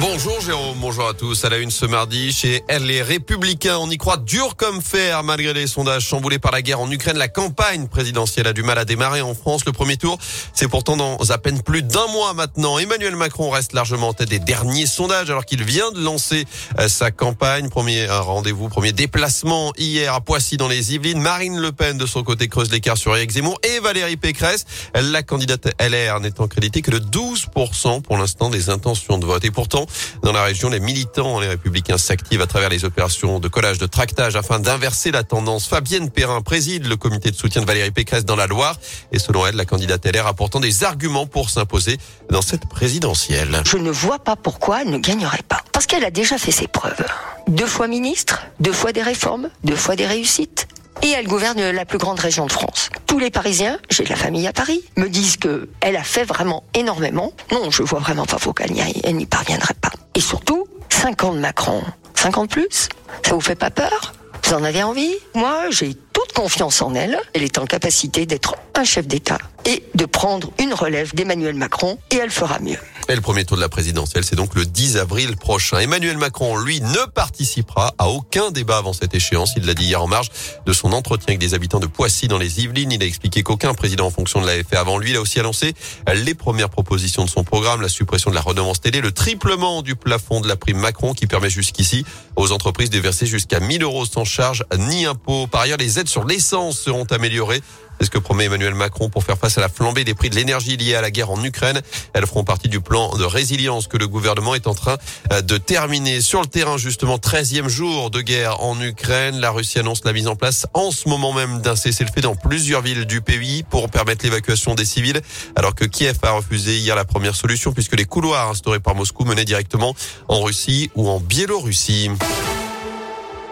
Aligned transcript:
Bonjour 0.00 0.40
Jérôme, 0.40 0.78
bonjour 0.80 1.08
à 1.08 1.12
tous. 1.12 1.44
À 1.44 1.48
la 1.48 1.58
une 1.58 1.72
ce 1.72 1.84
mardi, 1.84 2.32
chez 2.32 2.62
les 2.80 3.02
Républicains, 3.02 3.78
on 3.78 3.90
y 3.90 3.98
croit 3.98 4.16
dur 4.16 4.54
comme 4.54 4.80
fer 4.80 5.24
malgré 5.24 5.52
les 5.52 5.66
sondages 5.66 6.06
chamboulés 6.06 6.38
par 6.38 6.52
la 6.52 6.62
guerre 6.62 6.78
en 6.78 6.88
Ukraine. 6.88 7.18
La 7.18 7.26
campagne 7.26 7.88
présidentielle 7.88 8.46
a 8.46 8.52
du 8.52 8.62
mal 8.62 8.78
à 8.78 8.84
démarrer 8.84 9.22
en 9.22 9.34
France. 9.34 9.64
Le 9.66 9.72
premier 9.72 9.96
tour, 9.96 10.16
c'est 10.54 10.68
pourtant 10.68 10.96
dans 10.96 11.16
à 11.16 11.38
peine 11.38 11.62
plus 11.62 11.82
d'un 11.82 12.06
mois 12.12 12.32
maintenant. 12.32 12.78
Emmanuel 12.78 13.16
Macron 13.16 13.50
reste 13.50 13.72
largement 13.72 14.10
en 14.10 14.12
tête 14.14 14.28
des 14.28 14.38
derniers 14.38 14.86
sondages 14.86 15.30
alors 15.30 15.44
qu'il 15.44 15.64
vient 15.64 15.90
de 15.90 16.00
lancer 16.00 16.46
euh, 16.78 16.86
sa 16.86 17.10
campagne. 17.10 17.68
Premier 17.68 18.06
rendez-vous, 18.06 18.68
premier 18.68 18.92
déplacement 18.92 19.72
hier 19.76 20.14
à 20.14 20.20
Poissy 20.20 20.56
dans 20.56 20.68
les 20.68 20.94
Yvelines. 20.94 21.20
Marine 21.20 21.58
Le 21.58 21.72
Pen 21.72 21.98
de 21.98 22.06
son 22.06 22.22
côté 22.22 22.46
creuse 22.46 22.70
l'écart 22.70 22.96
sur 22.96 23.16
Éric 23.16 23.32
Zemmour 23.32 23.58
et 23.64 23.80
Valérie 23.80 24.16
Pécresse. 24.16 24.64
La 24.94 25.24
candidate 25.24 25.66
LR 25.80 26.20
n'étant 26.20 26.46
créditée 26.46 26.82
que 26.82 26.92
de 26.92 27.00
12% 27.00 28.02
pour 28.02 28.16
l'instant 28.16 28.48
des 28.48 28.70
intentions 28.70 29.18
de 29.18 29.26
vote. 29.26 29.44
Et 29.44 29.50
pourtant, 29.50 29.87
dans 30.22 30.32
la 30.32 30.42
région, 30.42 30.68
les 30.68 30.80
militants, 30.80 31.40
les 31.40 31.48
républicains 31.48 31.98
s'activent 31.98 32.40
à 32.40 32.46
travers 32.46 32.68
les 32.68 32.84
opérations 32.84 33.40
de 33.40 33.48
collage, 33.48 33.78
de 33.78 33.86
tractage 33.86 34.36
afin 34.36 34.58
d'inverser 34.58 35.10
la 35.10 35.22
tendance. 35.22 35.66
Fabienne 35.66 36.10
Perrin 36.10 36.40
préside 36.40 36.86
le 36.86 36.96
comité 36.96 37.30
de 37.30 37.36
soutien 37.36 37.62
de 37.62 37.66
Valérie 37.66 37.90
Pécresse 37.90 38.24
dans 38.24 38.36
la 38.36 38.46
Loire. 38.46 38.76
Et 39.12 39.18
selon 39.18 39.46
elle, 39.46 39.56
la 39.56 39.64
candidate 39.64 40.06
LR 40.06 40.26
a 40.26 40.34
pourtant 40.34 40.60
des 40.60 40.84
arguments 40.84 41.26
pour 41.26 41.50
s'imposer 41.50 41.98
dans 42.30 42.42
cette 42.42 42.68
présidentielle. 42.68 43.62
Je 43.64 43.78
ne 43.78 43.90
vois 43.90 44.18
pas 44.18 44.36
pourquoi 44.36 44.82
elle 44.82 44.90
ne 44.90 44.98
gagnerait 44.98 45.42
pas. 45.48 45.62
Parce 45.72 45.86
qu'elle 45.86 46.04
a 46.04 46.10
déjà 46.10 46.38
fait 46.38 46.52
ses 46.52 46.66
preuves. 46.66 47.04
Deux 47.48 47.66
fois 47.66 47.88
ministre, 47.88 48.46
deux 48.60 48.72
fois 48.72 48.92
des 48.92 49.02
réformes, 49.02 49.50
deux 49.64 49.76
fois 49.76 49.96
des 49.96 50.06
réussites 50.06 50.68
et 51.02 51.10
elle 51.10 51.26
gouverne 51.26 51.70
la 51.70 51.84
plus 51.84 51.98
grande 51.98 52.18
région 52.18 52.46
de 52.46 52.52
France. 52.52 52.90
Tous 53.06 53.18
les 53.18 53.30
Parisiens, 53.30 53.78
j'ai 53.90 54.04
de 54.04 54.10
la 54.10 54.16
famille 54.16 54.46
à 54.46 54.52
Paris, 54.52 54.82
me 54.96 55.08
disent 55.08 55.36
que 55.36 55.68
elle 55.80 55.96
a 55.96 56.02
fait 56.02 56.24
vraiment 56.24 56.64
énormément. 56.74 57.32
Non, 57.52 57.70
je 57.70 57.82
vois 57.82 58.00
vraiment 58.00 58.26
pas 58.26 58.38
pourquoi 58.38 58.66
elle 58.66 59.16
n'y 59.16 59.26
parviendrait 59.26 59.74
pas. 59.80 59.92
Et 60.14 60.20
surtout, 60.20 60.66
5 60.90 61.24
ans 61.24 61.32
de 61.34 61.38
Macron. 61.38 61.82
50 62.14 62.50
plus? 62.50 62.88
Ça 63.24 63.34
vous 63.34 63.40
fait 63.40 63.54
pas 63.54 63.70
peur? 63.70 64.12
Vous 64.44 64.54
en 64.54 64.64
avez 64.64 64.82
envie? 64.82 65.14
Moi, 65.34 65.70
j'ai 65.70 65.94
toute 66.12 66.32
confiance 66.32 66.82
en 66.82 66.94
elle. 66.94 67.18
Elle 67.34 67.42
est 67.42 67.58
en 67.58 67.66
capacité 67.66 68.26
d'être 68.26 68.56
un 68.74 68.84
chef 68.84 69.06
d'État 69.06 69.38
et 69.68 69.84
de 69.94 70.06
prendre 70.06 70.50
une 70.58 70.72
relève 70.72 71.14
d'Emmanuel 71.14 71.54
Macron 71.54 71.98
et 72.10 72.16
elle 72.16 72.30
fera 72.30 72.58
mieux. 72.58 72.78
Et 73.10 73.14
le 73.14 73.20
premier 73.20 73.44
tour 73.44 73.56
de 73.56 73.62
la 73.62 73.68
présidentielle, 73.68 74.24
c'est 74.24 74.36
donc 74.36 74.54
le 74.54 74.66
10 74.66 74.96
avril 74.96 75.36
prochain. 75.36 75.78
Emmanuel 75.78 76.16
Macron, 76.16 76.58
lui, 76.58 76.80
ne 76.80 77.06
participera 77.14 77.94
à 77.98 78.08
aucun 78.08 78.50
débat 78.50 78.78
avant 78.78 78.92
cette 78.92 79.14
échéance. 79.14 79.52
Il 79.56 79.66
l'a 79.66 79.74
dit 79.74 79.84
hier 79.84 80.02
en 80.02 80.06
marge 80.06 80.30
de 80.66 80.72
son 80.72 80.92
entretien 80.92 81.28
avec 81.28 81.38
des 81.38 81.54
habitants 81.54 81.80
de 81.80 81.86
Poissy 81.86 82.28
dans 82.28 82.38
les 82.38 82.60
Yvelines. 82.60 82.92
Il 82.92 83.02
a 83.02 83.06
expliqué 83.06 83.42
qu'aucun 83.42 83.74
président 83.74 84.06
en 84.06 84.10
fonction 84.10 84.40
de 84.40 84.46
l'avait 84.46 84.64
fait 84.64 84.76
avant 84.76 84.98
lui. 84.98 85.10
Il 85.10 85.16
a 85.16 85.20
aussi 85.20 85.38
annoncé 85.38 85.74
les 86.14 86.34
premières 86.34 86.70
propositions 86.70 87.24
de 87.24 87.30
son 87.30 87.44
programme, 87.44 87.82
la 87.82 87.88
suppression 87.88 88.30
de 88.30 88.34
la 88.34 88.42
redevance 88.42 88.80
télé, 88.80 89.00
le 89.00 89.12
triplement 89.12 89.82
du 89.82 89.96
plafond 89.96 90.40
de 90.40 90.48
la 90.48 90.56
prime 90.56 90.78
Macron 90.78 91.12
qui 91.12 91.26
permet 91.26 91.50
jusqu'ici 91.50 92.04
aux 92.36 92.52
entreprises 92.52 92.90
de 92.90 92.98
verser 92.98 93.26
jusqu'à 93.26 93.60
1000 93.60 93.82
euros 93.82 94.06
sans 94.06 94.24
charge 94.24 94.64
ni 94.78 95.06
impôt. 95.06 95.46
Par 95.46 95.62
ailleurs, 95.62 95.78
les 95.78 95.98
aides 95.98 96.08
sur 96.08 96.24
l'essence 96.24 96.78
seront 96.78 97.04
améliorées. 97.04 97.62
C'est 97.98 98.06
ce 98.06 98.10
que 98.10 98.18
promet 98.18 98.44
Emmanuel 98.44 98.74
Macron 98.74 99.10
pour 99.10 99.24
faire 99.24 99.38
face 99.38 99.58
à 99.58 99.60
la 99.60 99.68
flambée 99.68 100.04
des 100.04 100.14
prix 100.14 100.30
de 100.30 100.36
l'énergie 100.36 100.76
liée 100.76 100.94
à 100.94 101.00
la 101.00 101.10
guerre 101.10 101.30
en 101.30 101.42
Ukraine. 101.42 101.80
Elles 102.12 102.26
feront 102.26 102.44
partie 102.44 102.68
du 102.68 102.80
plan 102.80 103.16
de 103.16 103.24
résilience 103.24 103.88
que 103.88 103.96
le 103.96 104.06
gouvernement 104.06 104.54
est 104.54 104.66
en 104.66 104.74
train 104.74 104.98
euh, 105.32 105.40
de 105.40 105.56
terminer. 105.56 106.20
Sur 106.20 106.40
le 106.40 106.46
terrain, 106.46 106.76
justement, 106.76 107.16
13e 107.16 107.68
jour 107.68 108.10
de 108.10 108.20
guerre 108.20 108.62
en 108.62 108.80
Ukraine. 108.80 109.40
La 109.40 109.50
Russie 109.50 109.78
annonce 109.78 110.04
la 110.04 110.12
mise 110.12 110.28
en 110.28 110.36
place 110.36 110.66
en 110.74 110.90
ce 110.90 111.08
moment 111.08 111.32
même 111.32 111.60
d'un 111.60 111.76
cessez-le-feu 111.76 112.20
dans 112.20 112.36
plusieurs 112.36 112.82
villes 112.82 113.04
du 113.04 113.20
pays 113.20 113.62
pour 113.62 113.90
permettre 113.90 114.24
l'évacuation 114.24 114.74
des 114.74 114.84
civils, 114.84 115.20
alors 115.56 115.74
que 115.74 115.84
Kiev 115.84 116.18
a 116.22 116.30
refusé 116.32 116.78
hier 116.78 116.94
la 116.94 117.04
première 117.04 117.34
solution 117.34 117.72
puisque 117.72 117.96
les 117.96 118.04
couloirs 118.04 118.50
instaurés 118.50 118.80
par 118.80 118.94
Moscou 118.94 119.24
menaient 119.24 119.44
directement 119.44 119.94
en 120.28 120.42
Russie 120.42 120.90
ou 120.94 121.08
en 121.08 121.20
Biélorussie. 121.20 122.10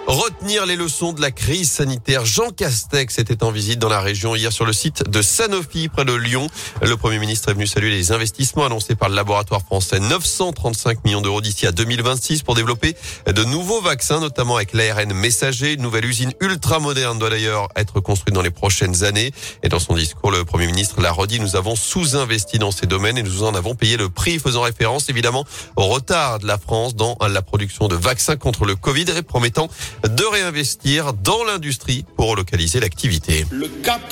Retenir 0.06 0.66
les 0.66 0.76
leçons 0.76 1.12
de 1.12 1.20
la 1.20 1.32
crise 1.32 1.68
sanitaire. 1.68 2.24
Jean 2.24 2.50
Castex 2.50 3.18
était 3.18 3.42
en 3.42 3.50
visite 3.50 3.80
dans 3.80 3.88
la 3.88 4.00
région 4.00 4.36
hier 4.36 4.52
sur 4.52 4.64
le 4.64 4.72
site 4.72 5.10
de 5.10 5.20
Sanofi 5.20 5.88
près 5.88 6.04
de 6.04 6.12
Lyon. 6.12 6.46
Le 6.80 6.96
Premier 6.96 7.18
ministre 7.18 7.48
est 7.48 7.54
venu 7.54 7.66
saluer 7.66 7.90
les 7.90 8.12
investissements 8.12 8.64
annoncés 8.64 8.94
par 8.94 9.08
le 9.08 9.16
laboratoire 9.16 9.62
français. 9.62 9.98
935 9.98 11.04
millions 11.04 11.22
d'euros 11.22 11.40
d'ici 11.40 11.66
à 11.66 11.72
2026 11.72 12.44
pour 12.44 12.54
développer 12.54 12.94
de 13.26 13.42
nouveaux 13.42 13.80
vaccins, 13.80 14.20
notamment 14.20 14.54
avec 14.54 14.74
l'ARN 14.74 15.12
messager. 15.12 15.72
Une 15.72 15.82
nouvelle 15.82 16.04
usine 16.04 16.32
ultra 16.40 16.78
moderne 16.78 17.18
doit 17.18 17.30
d'ailleurs 17.30 17.68
être 17.74 17.98
construite 17.98 18.32
dans 18.32 18.42
les 18.42 18.50
prochaines 18.50 19.02
années. 19.02 19.32
Et 19.64 19.68
dans 19.68 19.80
son 19.80 19.94
discours, 19.94 20.30
le 20.30 20.44
Premier 20.44 20.66
ministre 20.66 21.00
l'a 21.00 21.10
redit, 21.10 21.40
nous 21.40 21.56
avons 21.56 21.74
sous-investi 21.74 22.60
dans 22.60 22.70
ces 22.70 22.86
domaines 22.86 23.18
et 23.18 23.24
nous 23.24 23.42
en 23.42 23.56
avons 23.56 23.74
payé 23.74 23.96
le 23.96 24.08
prix, 24.08 24.38
faisant 24.38 24.62
référence 24.62 25.08
évidemment 25.08 25.44
au 25.74 25.86
retard 25.86 26.38
de 26.38 26.46
la 26.46 26.58
France 26.58 26.94
dans 26.94 27.18
la 27.28 27.42
production 27.42 27.88
de 27.88 27.96
vaccins 27.96 28.36
contre 28.36 28.66
le 28.66 28.76
Covid 28.76 29.06
et 29.16 29.22
promettant 29.22 29.68
de 30.02 30.24
réinvestir 30.24 31.12
dans 31.12 31.44
l'industrie 31.44 32.04
pour 32.16 32.30
relocaliser 32.30 32.80
l'activité. 32.80 33.46
Le 33.50 33.68
cap 33.68 34.02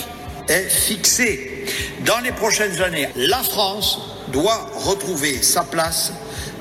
est 0.48 0.68
fixé. 0.68 1.66
Dans 2.04 2.20
les 2.20 2.32
prochaines 2.32 2.80
années, 2.82 3.08
la 3.16 3.42
France 3.42 3.98
doit 4.32 4.70
retrouver 4.74 5.42
sa 5.42 5.62
place 5.62 6.12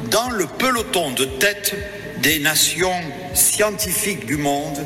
dans 0.10 0.30
le 0.30 0.46
peloton 0.46 1.12
de 1.12 1.26
tête 1.26 1.76
des 2.22 2.40
nations 2.40 3.02
scientifiques 3.34 4.26
du 4.26 4.38
monde 4.38 4.78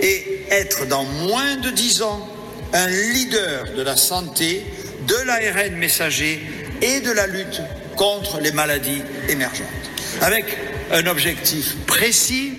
et 0.00 0.44
être 0.50 0.86
dans 0.86 1.04
moins 1.04 1.56
de 1.56 1.70
dix 1.70 2.02
ans 2.02 2.26
un 2.72 2.86
leader 2.86 3.74
de 3.76 3.82
la 3.82 3.96
santé, 3.96 4.64
de 5.06 5.16
l'ARN 5.26 5.74
messager 5.76 6.40
et 6.82 7.00
de 7.00 7.10
la 7.10 7.26
lutte 7.26 7.60
contre 7.96 8.40
les 8.40 8.52
maladies 8.52 9.02
émergentes. 9.28 9.66
Avec 10.20 10.44
un 10.92 11.06
objectif 11.06 11.76
précis 11.86 12.52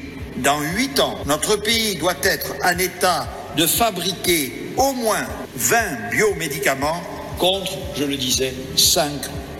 dans 0.43 0.61
huit 0.61 0.99
ans, 0.99 1.17
notre 1.25 1.55
pays 1.55 1.95
doit 1.95 2.17
être 2.23 2.53
en 2.63 2.77
état 2.77 3.27
de 3.55 3.65
fabriquer 3.65 4.73
au 4.77 4.93
moins 4.93 5.25
20 5.55 6.11
biomédicaments 6.11 7.01
contre, 7.39 7.71
je 7.95 8.03
le 8.03 8.15
disais, 8.17 8.53
5 8.75 9.11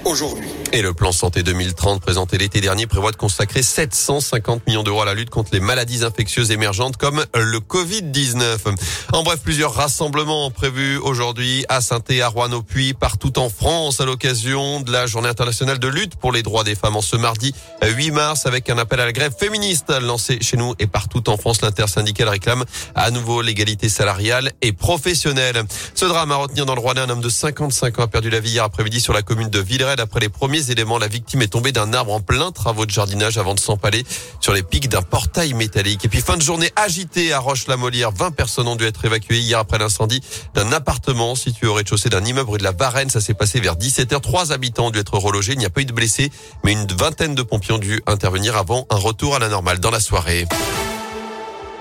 aujourd'hui. 0.06 0.50
Et 0.74 0.82
le 0.82 0.94
plan 0.94 1.14
santé 1.14 1.44
2030 1.44 2.02
présenté 2.02 2.38
l'été 2.38 2.60
dernier 2.60 2.88
prévoit 2.88 3.12
de 3.12 3.16
consacrer 3.16 3.64
750 3.64 4.68
millions 4.68 4.84
d'euros 4.84 5.02
à 5.02 5.06
la 5.06 5.14
lutte 5.14 5.30
contre 5.30 5.52
les 5.54 5.62
maladies 5.62 6.04
infectieuses 6.04 6.52
émergentes 6.52 6.98
comme 6.98 7.24
le 7.34 7.60
Covid-19. 7.60 8.76
En 9.14 9.24
bref, 9.24 9.40
plusieurs 9.42 9.74
rassemblements 9.74 10.52
prévus 10.52 10.98
aujourd'hui 10.98 11.66
à 11.70 11.80
saint 11.80 12.02
à 12.22 12.28
Rouen, 12.28 12.52
au 12.52 12.62
Puy, 12.64 12.94
partout 12.94 13.40
en 13.40 13.50
France 13.50 14.02
à 14.02 14.06
l'occasion 14.06 14.82
de 14.82 14.92
la 14.92 15.08
journée 15.08 15.30
internationale 15.30 15.80
de 15.80 15.88
lutte 15.88 16.18
pour 16.18 16.34
les 16.34 16.44
droits 16.44 16.66
des 16.66 16.76
femmes 16.76 16.98
en 16.98 17.02
ce 17.02 17.16
mardi 17.16 17.54
8 17.82 18.12
mars 18.12 18.46
avec 18.46 18.70
un 18.70 18.78
appel 18.78 19.00
à 19.00 19.06
la 19.06 19.14
grève 19.14 19.34
féministe 19.38 19.90
lancé 20.02 20.40
chez 20.42 20.58
nous 20.58 20.76
et 20.80 20.88
partout 20.88 21.30
en 21.30 21.38
France. 21.38 21.62
L'intersyndicale 21.62 22.28
réclame 22.28 22.66
à 22.94 23.10
nouveau 23.12 23.42
l'égalité 23.42 23.88
salariale 23.88 24.52
et 24.62 24.74
professionnelle. 24.74 25.64
Ce 25.96 26.06
drame 26.06 26.32
à 26.34 26.36
retenir 26.36 26.66
dans 26.66 26.76
le 26.76 26.82
Rouennais, 26.82 27.02
un 27.02 27.10
homme 27.10 27.22
de 27.22 27.30
55 27.30 28.00
ans 28.00 28.04
a 28.04 28.08
perdu 28.08 28.30
la 28.30 28.42
vie 28.42 28.52
hier 28.52 28.66
après-midi 28.66 29.00
sur 29.00 29.14
la 29.14 29.22
commune 29.22 29.50
de 29.50 29.60
Villeray 29.60 29.96
après 30.00 30.20
les 30.20 30.30
premiers 30.30 30.57
éléments, 30.72 30.98
la 30.98 31.08
victime 31.08 31.42
est 31.42 31.48
tombée 31.48 31.72
d'un 31.72 31.94
arbre 31.94 32.14
en 32.14 32.20
plein 32.20 32.52
travaux 32.52 32.86
de 32.86 32.92
jardinage 32.92 33.38
avant 33.38 33.56
de 33.56 33.60
s'empaler 33.60 34.04
sur 34.40 34.54
les 34.54 34.64
pics 34.64 34.90
d'un 34.90 35.02
portail 35.02 35.54
métallique. 35.54 36.06
Et 36.06 36.10
puis 36.10 36.22
fin 36.22 36.38
de 36.38 36.42
journée 36.42 36.72
agitée 36.76 37.34
à 37.34 37.40
Roche-la-Molière. 37.40 38.12
20 38.12 38.32
personnes 38.32 38.68
ont 38.68 38.76
dû 38.76 38.86
être 38.86 39.06
évacuées 39.06 39.40
hier 39.40 39.60
après 39.60 39.78
l'incendie 39.78 40.22
d'un 40.54 40.72
appartement 40.72 41.36
situé 41.36 41.68
au 41.68 41.74
rez-de-chaussée 41.74 42.10
d'un 42.10 42.24
immeuble 42.24 42.58
de 42.58 42.64
la 42.64 42.72
Varenne. 42.72 43.10
Ça 43.10 43.22
s'est 43.22 43.34
passé 43.34 43.60
vers 43.60 43.76
17h. 43.76 44.22
Trois 44.22 44.52
habitants 44.52 44.88
ont 44.88 44.92
dû 44.92 45.00
être 45.00 45.18
relogés. 45.18 45.54
Il 45.54 45.60
n'y 45.60 45.66
a 45.66 45.70
pas 45.70 45.82
eu 45.82 45.86
de 45.86 45.94
blessés, 45.94 46.32
mais 46.64 46.74
une 46.74 46.88
vingtaine 46.88 47.36
de 47.36 47.44
pompiers 47.44 47.74
ont 47.74 47.80
dû 47.80 48.02
intervenir 48.08 48.58
avant 48.58 48.86
un 48.90 48.98
retour 48.98 49.36
à 49.36 49.40
la 49.40 49.50
normale 49.50 49.80
dans 49.80 49.92
la 49.92 50.00
soirée. 50.00 50.46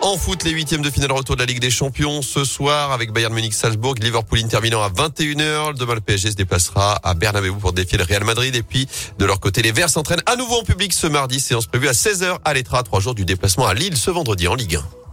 En 0.07 0.17
foot, 0.17 0.45
les 0.45 0.53
huitièmes 0.53 0.83
de 0.83 0.91
finale 0.91 1.11
retour 1.11 1.35
de 1.35 1.41
la 1.41 1.47
Ligue 1.47 1.59
des 1.59 1.69
Champions 1.69 2.23
ce 2.23 2.45
soir 2.45 2.93
avec 2.93 3.11
Bayern 3.11 3.35
Munich-Salzbourg, 3.35 3.97
Liverpool 4.01 4.41
terminant 4.47 4.81
à 4.81 4.89
21h. 4.89 5.77
Demain, 5.77 5.95
le 5.97 6.01
PSG 6.01 6.31
se 6.31 6.37
déplacera 6.37 7.01
à 7.03 7.15
Bernabeu 7.15 7.53
pour 7.53 7.73
défier 7.73 7.99
le 7.99 8.05
Real 8.05 8.23
Madrid. 8.23 8.55
Et 8.55 8.63
puis, 8.63 8.87
de 9.19 9.25
leur 9.25 9.41
côté, 9.41 9.63
les 9.63 9.73
Verts 9.73 9.91
s'entraînent 9.91 10.23
à 10.27 10.37
nouveau 10.37 10.61
en 10.61 10.63
public 10.63 10.93
ce 10.93 11.09
mardi. 11.09 11.41
Séance 11.41 11.67
prévue 11.67 11.89
à 11.89 11.93
16h 11.93 12.39
à 12.45 12.55
l'Etra, 12.55 12.85
trois 12.85 13.01
jours 13.01 13.17
du 13.17 13.25
déplacement 13.25 13.67
à 13.67 13.75
Lille 13.75 13.97
ce 13.97 14.13
vendredi 14.13 14.47
en 14.47 14.55
Ligue 14.55 14.77
1. 14.77 15.06